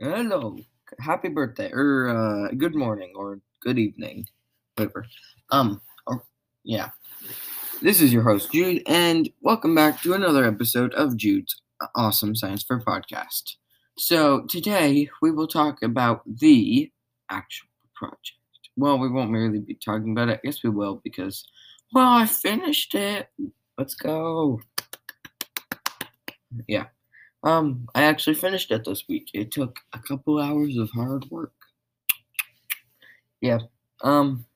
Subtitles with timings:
[0.00, 0.56] Hello.
[0.98, 1.70] Happy birthday.
[1.72, 4.26] Or uh good morning or good evening.
[4.76, 5.04] Whatever.
[5.50, 6.24] Um or
[6.62, 6.90] yeah.
[7.82, 11.60] This is your host Jude and welcome back to another episode of Jude's
[11.94, 13.56] Awesome Science Fair podcast.
[13.98, 16.90] So today we will talk about the
[17.30, 18.32] actual project.
[18.76, 20.40] Well, we won't really be talking about it.
[20.42, 21.44] I guess we will because
[21.92, 23.28] well, I finished it.
[23.76, 24.62] Let's go.
[26.66, 26.86] Yeah.
[27.44, 29.28] Um, I actually finished it this week.
[29.34, 31.52] It took a couple hours of hard work.
[33.40, 33.58] Yeah.
[34.02, 34.46] Um.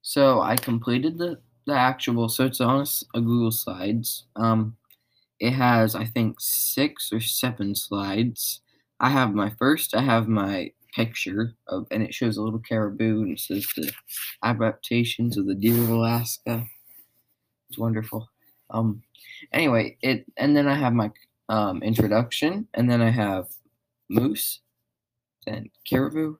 [0.00, 2.30] So I completed the the actual.
[2.30, 4.24] So it's on a, Google Slides.
[4.34, 4.76] Um,
[5.38, 8.62] it has I think six or seven slides.
[8.98, 9.94] I have my first.
[9.94, 13.90] I have my picture of, and it shows a little caribou and it says the
[14.42, 16.66] adaptations of the deer of Alaska.
[17.68, 18.30] It's wonderful.
[18.70, 19.02] Um.
[19.52, 21.10] Anyway, it and then I have my
[21.48, 23.48] um, introduction, and then I have
[24.08, 24.60] moose,
[25.46, 26.36] then caribou,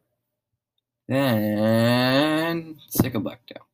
[1.08, 3.66] then Doe,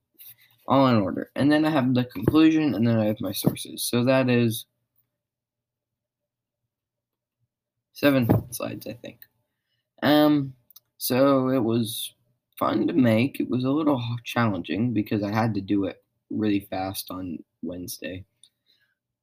[0.67, 1.31] all in order.
[1.37, 3.83] And then I have the conclusion, and then I have my sources.
[3.83, 4.67] So that is
[7.93, 9.21] seven slides, I think.
[10.03, 10.55] Um,
[10.99, 12.15] so it was
[12.59, 13.41] fun to make.
[13.41, 18.25] It was a little challenging because I had to do it really fast on Wednesday.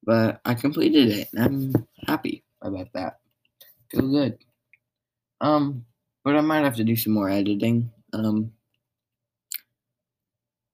[0.06, 3.18] But I completed it and I'm happy about that.
[3.90, 4.38] Feel good.
[5.40, 5.84] Um,
[6.24, 7.90] but I might have to do some more editing.
[8.12, 8.52] Um,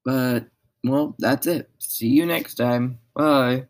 [0.04, 0.46] but
[0.84, 1.70] well, that's it.
[1.78, 2.98] See you next time.
[3.14, 3.66] Bye.